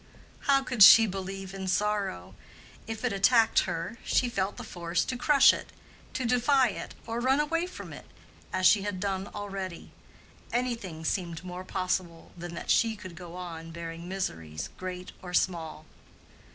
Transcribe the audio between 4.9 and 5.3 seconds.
to